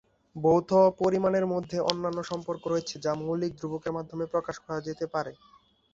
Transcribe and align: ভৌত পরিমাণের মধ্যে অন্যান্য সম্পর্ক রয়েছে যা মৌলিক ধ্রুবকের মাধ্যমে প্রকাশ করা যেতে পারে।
ভৌত 0.35 0.71
পরিমাণের 0.99 1.45
মধ্যে 1.47 1.77
অন্যান্য 1.89 2.19
সম্পর্ক 2.23 2.63
রয়েছে 2.67 2.95
যা 2.99 3.11
মৌলিক 3.19 3.51
ধ্রুবকের 3.55 3.95
মাধ্যমে 3.97 4.25
প্রকাশ 4.33 4.55
করা 4.63 4.79
যেতে 4.87 5.05
পারে। 5.13 5.31